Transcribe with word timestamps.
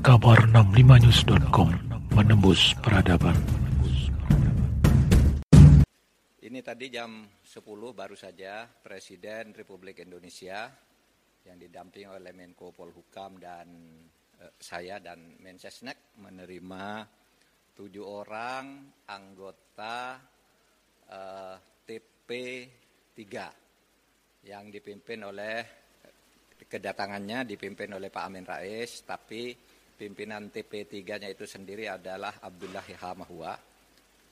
kabar 0.00 0.48
65news.com 0.48 1.68
menembus 2.16 2.72
peradaban. 2.80 3.36
Ini 6.40 6.60
tadi 6.64 6.88
jam 6.88 7.28
10 7.44 7.60
baru 7.92 8.16
saja 8.16 8.64
Presiden 8.64 9.52
Republik 9.52 10.00
Indonesia 10.00 10.72
yang 11.44 11.60
didampingi 11.60 12.08
oleh 12.08 12.32
Menko 12.32 12.72
Polhukam 12.72 13.36
dan 13.36 13.68
eh, 14.40 14.52
saya 14.56 15.04
dan 15.04 15.36
Mensesnek 15.36 16.16
menerima 16.16 17.04
tujuh 17.76 18.04
orang 18.08 18.88
anggota 19.04 20.16
eh, 21.12 21.56
TP3 21.84 23.20
yang 24.48 24.72
dipimpin 24.72 25.20
oleh 25.28 25.80
kedatangannya 26.70 27.44
dipimpin 27.44 27.90
oleh 27.96 28.08
Pak 28.08 28.24
Amin 28.24 28.46
Rais, 28.48 29.02
tapi 29.02 29.50
pimpinan 30.00 30.48
TP3-nya 30.48 31.28
itu 31.28 31.44
sendiri 31.44 31.84
adalah 31.84 32.40
Abdullah 32.40 32.80
Hamahua. 32.80 33.52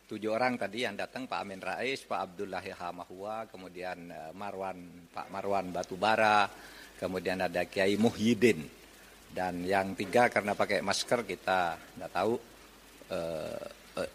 Tujuh 0.09 0.33
orang 0.33 0.57
tadi 0.57 0.89
yang 0.89 0.97
datang 0.97 1.29
Pak 1.29 1.37
Amin 1.45 1.61
Rais, 1.61 2.01
Pak 2.09 2.33
Abdullah 2.33 2.65
Hamahua, 2.65 3.45
kemudian 3.53 4.09
eh, 4.09 4.33
Marwan 4.33 5.13
Pak 5.13 5.29
Marwan 5.29 5.69
Batubara, 5.69 6.49
kemudian 6.97 7.45
ada 7.45 7.69
Kiai 7.69 8.01
Muhyiddin. 8.01 8.65
Dan 9.29 9.69
yang 9.69 9.93
tiga 9.93 10.33
karena 10.33 10.57
pakai 10.57 10.81
masker 10.81 11.29
kita 11.29 11.77
nggak 12.01 12.13
tahu 12.16 12.35
eh, 13.13 13.65
eh, 14.01 14.11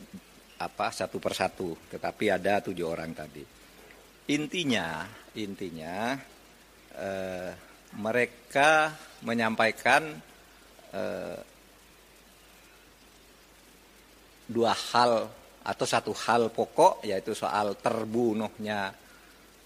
apa 0.58 0.88
satu 0.90 1.22
persatu, 1.22 1.78
tetapi 1.94 2.34
ada 2.34 2.66
tujuh 2.66 2.90
orang 2.90 3.14
tadi. 3.14 3.46
Intinya, 4.34 5.06
intinya 5.38 6.18
eh, 6.98 7.52
mereka 8.02 8.90
menyampaikan 9.22 10.33
eh, 10.94 11.38
dua 14.48 14.74
hal 14.94 15.28
atau 15.64 15.86
satu 15.88 16.12
hal 16.28 16.52
pokok 16.52 17.08
yaitu 17.08 17.32
soal 17.32 17.80
terbunuhnya 17.80 18.92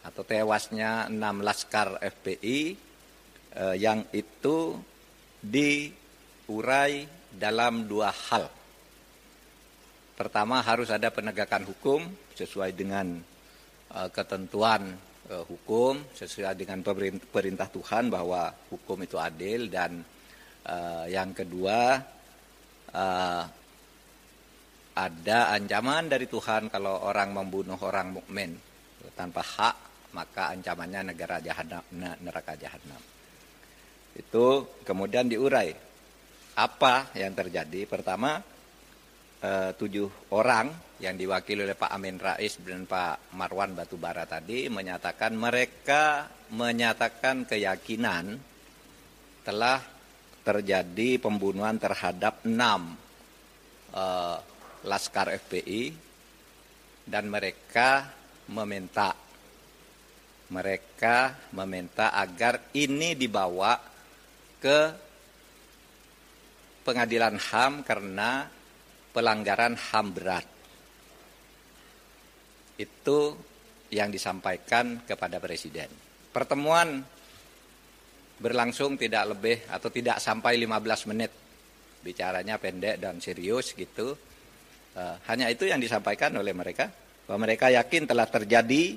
atau 0.05 0.23
tewasnya 0.23 1.11
enam 1.11 1.43
laskar 1.43 1.99
FPI 1.99 2.59
eh, 3.53 3.75
yang 3.75 4.07
itu 4.15 4.77
diurai 5.43 7.05
dalam 7.33 7.85
dua 7.85 8.09
hal. 8.09 8.47
Pertama 10.17 10.65
harus 10.65 10.89
ada 10.89 11.13
penegakan 11.13 11.69
hukum 11.69 12.01
sesuai 12.33 12.73
dengan 12.73 13.19
eh, 13.93 14.09
ketentuan 14.09 15.07
uh, 15.31 15.43
hukum 15.47 15.99
sesuai 16.15 16.55
dengan 16.55 16.79
perintah 17.31 17.67
Tuhan 17.67 18.07
bahwa 18.11 18.51
hukum 18.71 19.03
itu 19.03 19.19
adil 19.19 19.67
dan 19.67 20.01
uh, 20.67 21.05
yang 21.07 21.31
kedua 21.31 21.97
uh, 22.93 23.43
ada 24.97 25.53
ancaman 25.53 26.09
dari 26.09 26.25
Tuhan 26.25 26.73
kalau 26.73 27.05
orang 27.05 27.29
membunuh 27.29 27.77
orang 27.85 28.17
mukmin. 28.17 28.57
Tanpa 29.13 29.41
hak 29.41 29.75
maka 30.17 30.53
ancamannya 30.53 31.13
negara 31.13 31.37
jahanam 31.37 31.85
neraka 32.21 32.57
jahanam. 32.57 33.01
Itu 34.17 34.77
kemudian 34.81 35.29
diurai. 35.29 35.69
Apa 36.57 37.13
yang 37.13 37.37
terjadi? 37.37 37.85
Pertama 37.85 38.41
eh, 39.41 39.71
tujuh 39.77 40.33
orang 40.33 40.73
yang 40.97 41.13
diwakili 41.13 41.61
oleh 41.61 41.77
Pak 41.77 41.93
Amin 41.93 42.17
Rais 42.17 42.57
dan 42.65 42.89
Pak 42.89 43.37
Marwan 43.37 43.77
Batubara 43.77 44.25
tadi 44.25 44.65
menyatakan 44.65 45.37
mereka 45.37 46.25
menyatakan 46.49 47.45
keyakinan 47.45 48.33
telah 49.45 49.96
terjadi 50.47 51.19
pembunuhan 51.19 51.75
terhadap 51.75 52.47
enam 52.47 52.95
eh, 53.91 54.37
laskar 54.87 55.35
FPI 55.35 55.91
dan 57.03 57.27
mereka 57.27 58.07
meminta 58.47 59.11
mereka 60.47 61.35
meminta 61.51 62.15
agar 62.15 62.71
ini 62.71 63.11
dibawa 63.19 63.75
ke 64.63 64.79
pengadilan 66.87 67.35
HAM 67.35 67.83
karena 67.83 68.47
pelanggaran 69.11 69.75
HAM 69.75 70.07
berat. 70.15 70.47
Itu 72.79 73.35
yang 73.91 74.07
disampaikan 74.07 75.03
kepada 75.03 75.43
Presiden. 75.43 75.91
Pertemuan 76.31 77.03
berlangsung 78.37 78.95
tidak 78.95 79.37
lebih 79.37 79.57
atau 79.69 79.89
tidak 79.89 80.21
sampai 80.21 80.57
15 80.61 81.09
menit. 81.13 81.31
Bicaranya 82.01 82.61
pendek 82.61 83.01
dan 83.01 83.17
serius 83.19 83.73
gitu. 83.73 84.13
Uh, 84.97 85.15
hanya 85.29 85.49
itu 85.49 85.69
yang 85.69 85.81
disampaikan 85.81 86.33
oleh 86.37 86.53
mereka. 86.53 86.89
Bahwa 87.27 87.43
mereka 87.43 87.67
yakin 87.67 88.07
telah 88.07 88.29
terjadi 88.29 88.95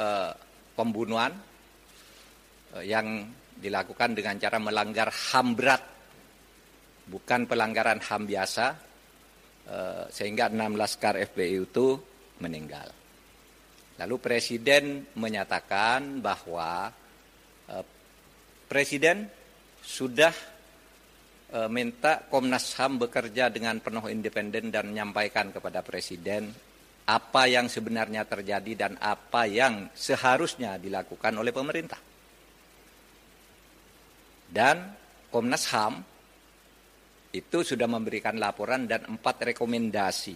uh, 0.00 0.32
pembunuhan 0.74 1.32
uh, 2.74 2.82
yang 2.82 3.28
dilakukan 3.60 4.16
dengan 4.16 4.40
cara 4.40 4.56
melanggar 4.56 5.12
HAM 5.12 5.48
berat 5.52 5.82
bukan 7.10 7.50
pelanggaran 7.50 7.98
HAM 7.98 8.22
biasa 8.24 8.66
eh, 9.66 10.04
sehingga 10.14 10.48
enam 10.48 10.78
laskar 10.78 11.18
FPI 11.18 11.66
itu 11.66 11.98
meninggal. 12.38 12.88
Lalu 14.00 14.16
Presiden 14.22 15.04
menyatakan 15.18 16.22
bahwa 16.22 16.88
eh, 16.88 16.94
Presiden 18.70 19.26
sudah 19.82 20.30
eh, 21.50 21.66
minta 21.66 22.22
Komnas 22.30 22.78
HAM 22.78 23.02
bekerja 23.02 23.50
dengan 23.50 23.82
penuh 23.82 24.06
independen 24.06 24.70
dan 24.70 24.94
menyampaikan 24.94 25.50
kepada 25.50 25.82
Presiden 25.82 26.54
apa 27.10 27.50
yang 27.50 27.66
sebenarnya 27.66 28.22
terjadi 28.22 28.86
dan 28.86 28.92
apa 29.02 29.50
yang 29.50 29.90
seharusnya 29.90 30.78
dilakukan 30.78 31.34
oleh 31.34 31.50
pemerintah. 31.50 31.98
Dan 34.46 34.94
Komnas 35.30 35.66
HAM 35.74 35.94
itu 37.34 37.58
sudah 37.66 37.86
memberikan 37.90 38.38
laporan 38.38 38.86
dan 38.86 39.06
empat 39.06 39.50
rekomendasi. 39.50 40.34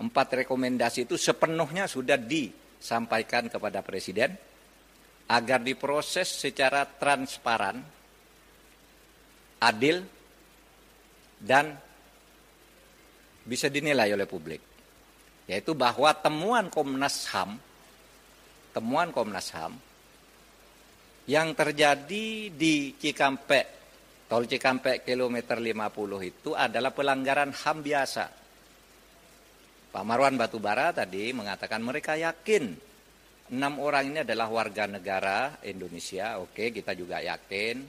Empat 0.00 0.44
rekomendasi 0.44 1.04
itu 1.04 1.20
sepenuhnya 1.20 1.84
sudah 1.84 2.16
disampaikan 2.16 3.52
kepada 3.52 3.84
Presiden 3.84 4.53
agar 5.28 5.60
diproses 5.64 6.28
secara 6.28 6.84
transparan, 6.84 7.80
adil, 9.60 10.04
dan 11.40 11.76
bisa 13.44 13.68
dinilai 13.68 14.12
oleh 14.12 14.28
publik. 14.28 14.60
Yaitu 15.44 15.76
bahwa 15.76 16.12
temuan 16.16 16.72
Komnas 16.72 17.28
HAM, 17.32 17.60
temuan 18.72 19.12
Komnas 19.12 19.52
HAM 19.52 19.76
yang 21.28 21.52
terjadi 21.56 22.52
di 22.52 22.96
Cikampek 22.96 23.84
Tol 24.24 24.48
Cikampek 24.48 25.04
kilometer 25.04 25.60
50 25.60 26.24
itu 26.24 26.56
adalah 26.56 26.90
pelanggaran 26.96 27.52
HAM 27.52 27.78
biasa. 27.84 28.24
Pak 29.94 30.02
Marwan 30.02 30.34
Batubara 30.34 30.90
tadi 30.90 31.30
mengatakan 31.30 31.84
mereka 31.84 32.16
yakin 32.16 32.74
enam 33.52 33.82
orang 33.82 34.14
ini 34.14 34.18
adalah 34.24 34.48
warga 34.48 34.88
negara 34.88 35.60
Indonesia. 35.66 36.40
Oke, 36.40 36.72
kita 36.72 36.96
juga 36.96 37.20
yakin. 37.20 37.82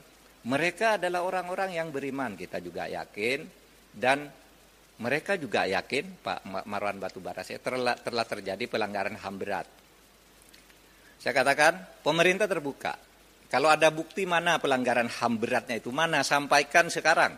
Mereka 0.45 1.01
adalah 1.01 1.25
orang-orang 1.25 1.77
yang 1.77 1.89
beriman, 1.89 2.35
kita 2.35 2.59
juga 2.59 2.89
yakin. 2.89 3.47
Dan 3.95 4.27
mereka 4.99 5.39
juga 5.39 5.63
yakin, 5.63 6.19
Pak 6.19 6.67
Marwan 6.67 6.99
Batubara, 6.99 7.43
saya 7.43 7.63
telah, 7.63 7.95
telah 7.95 8.25
terjadi 8.27 8.67
pelanggaran 8.67 9.15
HAM 9.15 9.35
berat. 9.39 9.67
Saya 11.19 11.33
katakan, 11.33 12.03
pemerintah 12.03 12.45
terbuka 12.45 12.93
kalau 13.55 13.69
ada 13.69 13.93
bukti 13.93 14.25
mana 14.25 14.57
pelanggaran 14.57 15.07
HAM 15.07 15.37
beratnya 15.37 15.77
itu, 15.77 15.93
mana 15.93 16.25
sampaikan 16.25 16.89
sekarang. 16.89 17.37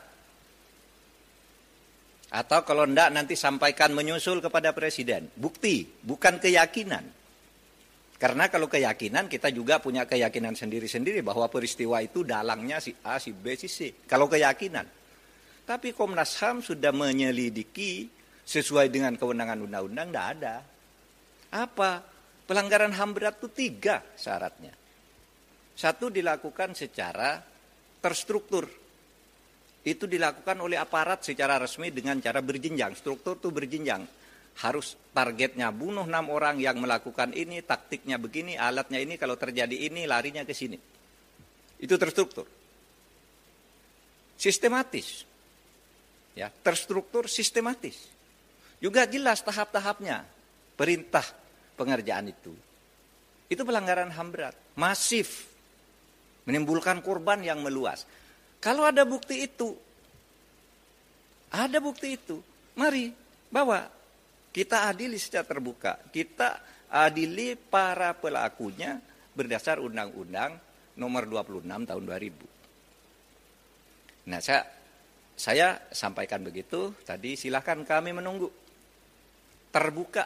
Atau 2.33 2.65
kalau 2.65 2.89
enggak 2.89 3.11
nanti 3.11 3.37
sampaikan 3.37 3.93
menyusul 3.93 4.41
kepada 4.43 4.73
presiden. 4.73 5.31
Bukti, 5.35 5.87
bukan 6.03 6.39
keyakinan. 6.41 7.03
Karena 8.17 8.49
kalau 8.49 8.65
keyakinan 8.65 9.29
kita 9.29 9.53
juga 9.53 9.77
punya 9.77 10.09
keyakinan 10.09 10.57
sendiri-sendiri 10.57 11.21
bahwa 11.21 11.45
peristiwa 11.53 12.01
itu 12.01 12.25
dalangnya 12.25 12.81
si 12.81 12.89
A, 13.05 13.21
si 13.21 13.29
B, 13.29 13.53
si 13.53 13.69
C. 13.69 13.93
Kalau 14.09 14.25
keyakinan. 14.25 14.89
Tapi 15.67 15.93
Komnas 15.93 16.33
HAM 16.41 16.65
sudah 16.65 16.89
menyelidiki 16.89 18.09
sesuai 18.41 18.89
dengan 18.89 19.13
kewenangan 19.19 19.59
undang-undang, 19.69 20.07
tidak 20.09 20.27
ada. 20.33 20.55
Apa? 21.53 22.01
Pelanggaran 22.47 22.95
HAM 22.95 23.11
berat 23.13 23.37
itu 23.37 23.51
tiga 23.53 24.01
syaratnya. 24.17 24.73
Satu 25.77 26.09
dilakukan 26.09 26.73
secara 26.73 27.37
terstruktur. 28.01 28.65
Itu 29.85 30.09
dilakukan 30.09 30.57
oleh 30.57 30.81
aparat 30.81 31.21
secara 31.21 31.61
resmi 31.61 31.93
dengan 31.93 32.17
cara 32.17 32.41
berjenjang. 32.41 32.97
Struktur 32.97 33.37
itu 33.37 33.53
berjenjang. 33.53 34.01
Harus 34.57 34.97
targetnya 35.13 35.69
bunuh 35.69 36.05
enam 36.09 36.33
orang 36.33 36.57
yang 36.57 36.81
melakukan 36.81 37.29
ini, 37.33 37.61
taktiknya 37.61 38.17
begini, 38.17 38.57
alatnya 38.57 38.97
ini, 38.97 39.13
kalau 39.17 39.37
terjadi 39.37 39.73
ini 39.73 40.09
larinya 40.09 40.41
ke 40.41 40.53
sini. 40.53 40.77
Itu 41.77 41.95
terstruktur. 41.97 42.49
sistematis. 44.37 45.25
Ya, 46.37 46.53
terstruktur 46.61 47.25
sistematis. 47.25 47.97
Juga 48.77 49.09
jelas 49.09 49.41
tahap-tahapnya 49.41 50.21
perintah 50.77 51.25
pengerjaan 51.73 52.29
itu. 52.29 52.53
Itu 53.49 53.65
pelanggaran 53.65 54.13
HAM 54.13 54.29
berat, 54.29 54.55
masif. 54.77 55.49
Menimbulkan 56.45 57.01
korban 57.01 57.41
yang 57.41 57.65
meluas. 57.65 58.05
Kalau 58.61 58.85
ada 58.85 59.01
bukti 59.03 59.49
itu, 59.49 59.73
ada 61.49 61.81
bukti 61.81 62.15
itu, 62.15 62.39
mari 62.77 63.11
bawa 63.49 63.96
kita 64.57 64.89
adili 64.89 65.21
secara 65.21 65.45
terbuka. 65.45 66.01
Kita 66.09 66.65
adili 66.89 67.53
para 67.53 68.17
pelakunya 68.17 68.97
berdasar 69.37 69.77
undang-undang 69.77 70.57
nomor 70.97 71.29
26 71.29 71.85
tahun 71.85 72.03
2000. 72.09 74.33
Nah, 74.33 74.41
saya 74.41 74.65
saya 75.37 75.77
sampaikan 75.93 76.41
begitu 76.41 76.97
tadi 77.05 77.37
silahkan 77.37 77.85
kami 77.85 78.17
menunggu 78.17 78.49
terbuka. 79.69 80.25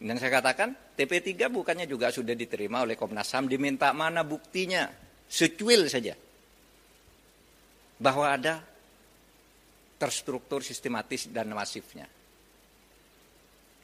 Dan 0.00 0.16
saya 0.16 0.40
katakan 0.40 0.72
TP3 0.96 1.52
bukannya 1.52 1.84
juga 1.84 2.08
sudah 2.08 2.32
diterima 2.32 2.80
oleh 2.80 2.96
Komnas 2.96 3.28
HAM 3.28 3.44
diminta 3.44 3.92
mana 3.92 4.24
buktinya 4.24 4.88
secuil 5.28 5.84
saja 5.84 6.16
bahwa 8.00 8.32
ada 8.32 8.64
terstruktur 10.00 10.64
sistematis 10.64 11.28
dan 11.28 11.52
masifnya. 11.52 12.08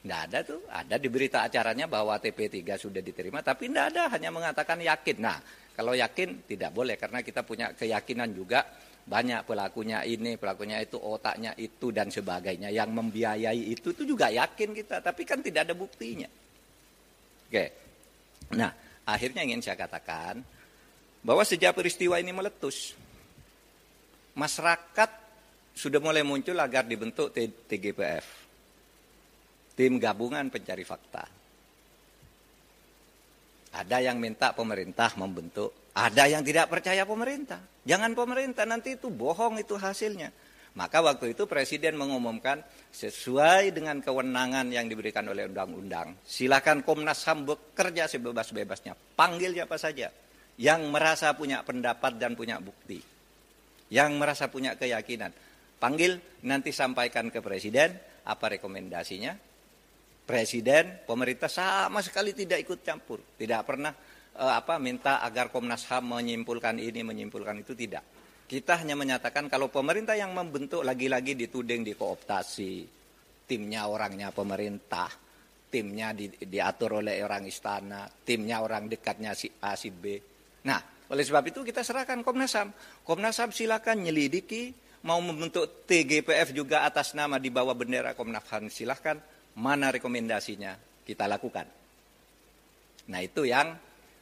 Tidak 0.05 0.21
ada 0.29 0.45
tuh, 0.45 0.61
ada 0.69 1.01
di 1.01 1.09
berita 1.09 1.41
acaranya 1.41 1.89
bahwa 1.89 2.13
TP3 2.21 2.61
sudah 2.77 3.01
diterima, 3.01 3.41
tapi 3.41 3.73
tidak 3.73 3.89
ada, 3.89 4.13
hanya 4.13 4.29
mengatakan 4.29 4.77
yakin. 4.77 5.17
Nah, 5.17 5.41
kalau 5.73 5.97
yakin 5.97 6.45
tidak 6.45 6.77
boleh 6.77 6.93
karena 6.93 7.25
kita 7.25 7.41
punya 7.41 7.73
keyakinan 7.73 8.29
juga 8.29 8.69
banyak 9.01 9.49
pelakunya 9.49 10.05
ini, 10.05 10.37
pelakunya 10.37 10.77
itu, 10.77 11.01
otaknya 11.01 11.57
itu 11.57 11.89
dan 11.89 12.13
sebagainya. 12.13 12.69
Yang 12.69 12.93
membiayai 12.93 13.73
itu 13.73 13.97
itu 13.97 14.05
juga 14.05 14.29
yakin 14.29 14.77
kita, 14.77 15.01
tapi 15.01 15.25
kan 15.25 15.41
tidak 15.41 15.65
ada 15.65 15.73
buktinya. 15.73 16.29
Oke. 17.49 17.65
Nah, 18.53 18.69
akhirnya 19.09 19.41
ingin 19.41 19.65
saya 19.65 19.73
katakan 19.73 20.37
bahwa 21.25 21.41
sejak 21.41 21.73
peristiwa 21.73 22.21
ini 22.21 22.29
meletus, 22.29 22.93
masyarakat 24.37 25.09
sudah 25.73 25.97
mulai 25.97 26.21
muncul 26.21 26.53
agar 26.61 26.85
dibentuk 26.85 27.33
TGPF 27.65 28.44
tim 29.75 29.99
gabungan 29.99 30.47
pencari 30.47 30.87
fakta. 30.87 31.23
Ada 33.75 33.99
yang 33.99 34.23
minta 34.23 34.55
pemerintah 34.55 35.11
membentuk, 35.19 35.91
ada 35.99 36.31
yang 36.31 36.47
tidak 36.47 36.71
percaya 36.71 37.03
pemerintah. 37.03 37.59
Jangan 37.83 38.15
pemerintah 38.15 38.63
nanti 38.63 38.95
itu 38.95 39.11
bohong 39.11 39.59
itu 39.59 39.75
hasilnya. 39.75 40.31
Maka 40.75 40.99
waktu 40.99 41.31
itu 41.31 41.47
presiden 41.47 41.95
mengumumkan 41.95 42.59
sesuai 42.91 43.71
dengan 43.71 44.03
kewenangan 44.03 44.67
yang 44.71 44.91
diberikan 44.91 45.23
oleh 45.27 45.47
undang-undang. 45.47 46.19
Silakan 46.23 46.83
Komnas 46.83 47.23
HAM 47.23 47.47
bekerja 47.47 48.11
sebebas-bebasnya. 48.11 48.95
Panggil 49.15 49.55
siapa 49.55 49.79
saja 49.79 50.11
yang 50.59 50.91
merasa 50.91 51.31
punya 51.31 51.63
pendapat 51.63 52.19
dan 52.19 52.35
punya 52.35 52.59
bukti. 52.59 52.99
Yang 53.87 54.11
merasa 54.19 54.51
punya 54.51 54.75
keyakinan. 54.75 55.31
Panggil 55.79 56.19
nanti 56.43 56.75
sampaikan 56.75 57.31
ke 57.31 57.39
presiden 57.39 57.95
apa 58.27 58.59
rekomendasinya 58.59 59.54
presiden, 60.25 61.05
pemerintah 61.05 61.47
sama 61.47 62.01
sekali 62.01 62.33
tidak 62.33 62.65
ikut 62.65 62.81
campur, 62.81 63.21
tidak 63.37 63.61
pernah 63.63 63.93
uh, 64.41 64.53
apa 64.57 64.81
minta 64.81 65.21
agar 65.21 65.53
Komnas 65.53 65.85
HAM 65.87 66.17
menyimpulkan 66.17 66.81
ini, 66.81 67.05
menyimpulkan 67.05 67.61
itu 67.61 67.77
tidak. 67.77 68.03
Kita 68.45 68.81
hanya 68.81 68.93
menyatakan 68.93 69.49
kalau 69.49 69.73
pemerintah 69.73 70.13
yang 70.13 70.33
membentuk 70.33 70.85
lagi-lagi 70.85 71.33
dituding 71.33 71.81
dikooptasi, 71.81 72.73
timnya 73.49 73.89
orangnya 73.89 74.29
pemerintah, 74.29 75.09
timnya 75.69 76.13
di, 76.13 76.29
diatur 76.29 77.01
oleh 77.01 77.21
orang 77.25 77.45
istana, 77.49 78.05
timnya 78.05 78.61
orang 78.61 78.85
dekatnya 78.85 79.33
si 79.33 79.49
A 79.65 79.73
si 79.73 79.89
B. 79.89 80.17
Nah, 80.65 80.81
oleh 81.09 81.23
sebab 81.25 81.45
itu 81.49 81.65
kita 81.65 81.81
serahkan 81.81 82.21
Komnas 82.21 82.53
HAM. 82.53 82.69
Komnas 83.01 83.37
HAM 83.41 83.49
silakan 83.49 84.05
nyelidiki, 84.05 84.73
mau 85.05 85.21
membentuk 85.21 85.85
TGPF 85.89 86.53
juga 86.53 86.85
atas 86.85 87.17
nama 87.17 87.41
di 87.41 87.49
bawah 87.49 87.73
bendera 87.73 88.13
Komnas 88.13 88.45
HAM 88.45 88.69
silahkan 88.69 89.17
mana 89.55 89.87
rekomendasinya 89.91 90.75
kita 91.07 91.29
lakukan. 91.29 91.67
Nah 93.11 93.19
itu 93.21 93.47
yang 93.47 93.71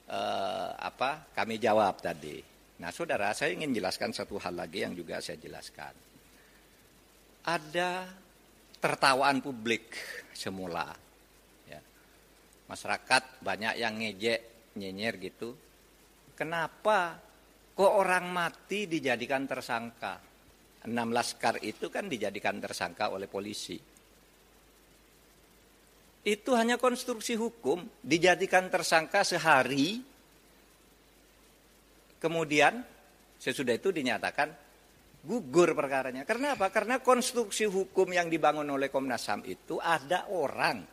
eh, 0.10 0.70
apa 0.78 1.34
kami 1.34 1.58
jawab 1.58 2.04
tadi. 2.04 2.38
Nah 2.84 2.92
saudara 2.94 3.32
saya 3.34 3.56
ingin 3.56 3.74
jelaskan 3.74 4.14
satu 4.14 4.38
hal 4.38 4.54
lagi 4.54 4.86
yang 4.86 4.94
juga 4.94 5.24
saya 5.24 5.40
jelaskan. 5.42 5.94
Ada 7.44 8.08
tertawaan 8.78 9.40
publik 9.40 9.96
semula. 10.36 10.92
Ya. 11.68 11.80
Masyarakat 12.68 13.44
banyak 13.44 13.74
yang 13.80 13.96
ngejek, 14.00 14.42
nyenyer 14.80 15.16
gitu. 15.20 15.56
Kenapa 16.36 17.18
kok 17.74 17.94
orang 17.94 18.32
mati 18.32 18.86
dijadikan 18.88 19.48
tersangka? 19.48 20.20
Enam 20.84 21.16
laskar 21.16 21.64
itu 21.64 21.88
kan 21.88 22.12
dijadikan 22.12 22.60
tersangka 22.60 23.08
oleh 23.08 23.32
polisi 23.32 23.93
itu 26.24 26.56
hanya 26.56 26.80
konstruksi 26.80 27.36
hukum 27.36 27.84
dijadikan 28.00 28.72
tersangka 28.72 29.28
sehari 29.28 30.00
kemudian 32.24 32.80
sesudah 33.36 33.76
itu 33.76 33.92
dinyatakan 33.92 34.48
gugur 35.24 35.76
perkaranya. 35.76 36.24
Karena 36.24 36.56
apa? 36.56 36.72
Karena 36.72 37.00
konstruksi 37.00 37.68
hukum 37.68 38.12
yang 38.12 38.28
dibangun 38.28 38.68
oleh 38.72 38.88
Komnas 38.88 39.28
HAM 39.28 39.44
itu 39.48 39.80
ada 39.80 40.32
orang 40.32 40.84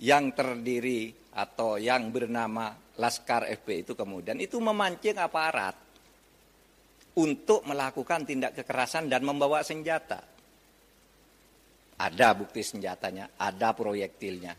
yang 0.00 0.32
terdiri 0.32 1.12
atau 1.36 1.80
yang 1.80 2.12
bernama 2.12 2.72
Laskar 2.96 3.48
FP 3.48 3.84
itu 3.84 3.92
kemudian 3.92 4.40
itu 4.40 4.56
memancing 4.56 5.20
aparat 5.20 5.76
untuk 7.16 7.64
melakukan 7.64 8.24
tindak 8.28 8.56
kekerasan 8.60 9.08
dan 9.08 9.24
membawa 9.24 9.60
senjata. 9.60 10.35
Ada 11.96 12.36
bukti 12.36 12.60
senjatanya, 12.60 13.40
ada 13.40 13.72
proyektilnya. 13.72 14.52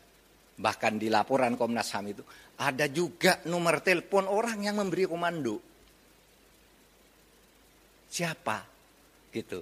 Bahkan 0.58 0.98
di 0.98 1.08
laporan 1.14 1.54
Komnas 1.54 1.94
HAM 1.94 2.06
itu 2.10 2.24
ada 2.58 2.90
juga 2.90 3.46
nomor 3.46 3.86
telepon 3.86 4.26
orang 4.26 4.66
yang 4.66 4.82
memberi 4.82 5.06
komando. 5.06 5.62
Siapa? 8.10 8.58
Gitu. 9.30 9.60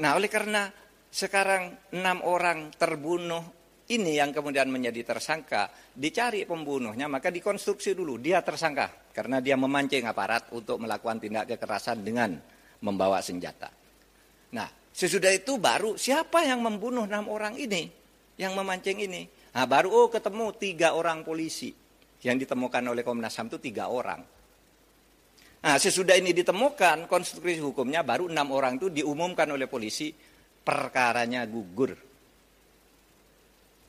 Nah, 0.00 0.16
oleh 0.16 0.32
karena 0.32 0.72
sekarang 1.12 1.92
enam 1.92 2.24
orang 2.24 2.72
terbunuh 2.72 3.60
ini 3.90 4.16
yang 4.16 4.30
kemudian 4.30 4.70
menjadi 4.70 5.02
tersangka, 5.02 5.68
dicari 5.92 6.46
pembunuhnya, 6.46 7.10
maka 7.10 7.28
dikonstruksi 7.28 7.92
dulu. 7.92 8.16
Dia 8.22 8.40
tersangka 8.40 9.10
karena 9.10 9.42
dia 9.42 9.58
memancing 9.58 10.06
aparat 10.06 10.54
untuk 10.54 10.78
melakukan 10.78 11.18
tindak 11.18 11.50
kekerasan 11.50 12.00
dengan 12.06 12.38
membawa 12.86 13.18
senjata. 13.20 13.68
Nah, 14.54 14.79
Sesudah 14.90 15.30
itu 15.30 15.56
baru 15.56 15.94
siapa 15.94 16.42
yang 16.42 16.60
membunuh 16.60 17.06
enam 17.06 17.30
orang 17.30 17.54
ini, 17.56 17.88
yang 18.36 18.52
memancing 18.58 18.98
ini. 19.06 19.26
Nah, 19.54 19.66
baru 19.66 19.90
oh 19.90 20.08
ketemu 20.10 20.54
tiga 20.58 20.94
orang 20.94 21.22
polisi 21.26 21.70
yang 22.22 22.36
ditemukan 22.36 22.82
oleh 22.84 23.02
Komnas 23.02 23.34
HAM 23.38 23.48
itu 23.50 23.58
tiga 23.58 23.88
orang. 23.88 24.20
Nah, 25.60 25.76
sesudah 25.76 26.16
ini 26.16 26.32
ditemukan 26.32 27.04
konstruksi 27.04 27.60
hukumnya 27.60 28.00
baru 28.00 28.32
enam 28.32 28.48
orang 28.56 28.80
itu 28.80 28.88
diumumkan 28.88 29.44
oleh 29.52 29.68
polisi 29.68 30.08
perkaranya 30.64 31.44
gugur. 31.44 31.92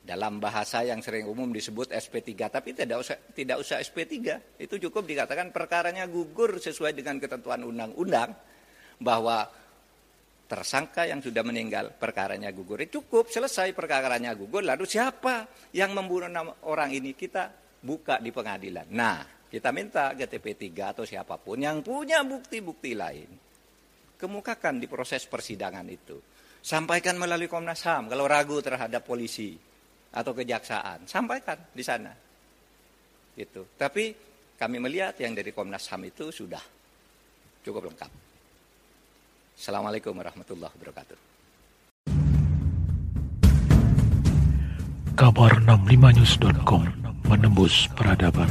Dalam 0.01 0.41
bahasa 0.41 0.81
yang 0.81 0.99
sering 0.99 1.29
umum 1.29 1.53
disebut 1.53 1.93
SP3, 1.93 2.49
tapi 2.49 2.73
tidak 2.73 3.05
usah 3.05 3.15
tidak 3.31 3.61
usah 3.61 3.79
SP3. 3.79 4.09
Itu 4.59 4.81
cukup 4.81 5.07
dikatakan 5.07 5.53
perkaranya 5.55 6.09
gugur 6.09 6.59
sesuai 6.59 6.91
dengan 6.91 7.21
ketentuan 7.21 7.63
undang-undang 7.63 8.33
bahwa 8.99 9.47
tersangka 10.51 11.07
yang 11.07 11.23
sudah 11.23 11.47
meninggal 11.47 11.95
perkaranya 11.95 12.51
gugur. 12.51 12.83
Cukup 12.91 13.31
selesai 13.31 13.71
perkaranya 13.71 14.35
gugur 14.35 14.67
lalu 14.67 14.83
siapa 14.83 15.47
yang 15.71 15.95
membunuh 15.95 16.27
orang 16.67 16.91
ini 16.91 17.15
kita 17.15 17.47
buka 17.79 18.19
di 18.19 18.35
pengadilan. 18.35 18.91
Nah, 18.91 19.47
kita 19.47 19.71
minta 19.71 20.11
GTP 20.11 20.67
3 20.67 20.91
atau 20.91 21.07
siapa 21.07 21.39
pun 21.39 21.55
yang 21.55 21.79
punya 21.79 22.19
bukti-bukti 22.27 22.91
lain 22.91 23.31
kemukakan 24.19 24.77
di 24.77 24.85
proses 24.91 25.25
persidangan 25.25 25.87
itu. 25.89 26.19
Sampaikan 26.61 27.17
melalui 27.17 27.49
Komnas 27.49 27.81
HAM 27.87 28.05
kalau 28.05 28.29
ragu 28.29 28.61
terhadap 28.61 29.01
polisi 29.01 29.57
atau 30.13 30.35
kejaksaan, 30.35 31.09
sampaikan 31.09 31.57
di 31.73 31.81
sana. 31.81 32.13
Itu. 33.33 33.65
Tapi 33.73 34.13
kami 34.59 34.77
melihat 34.77 35.17
yang 35.17 35.33
dari 35.33 35.49
Komnas 35.49 35.89
HAM 35.89 36.11
itu 36.11 36.29
sudah 36.29 36.61
cukup 37.65 37.89
lengkap. 37.89 38.30
Assalamualaikum 39.61 40.17
warahmatullahi 40.17 40.73
wabarakatuh. 40.73 41.17
Kabar 45.13 45.53
65news.com 45.69 46.89
menembus 47.29 47.85
peradaban. 47.93 48.49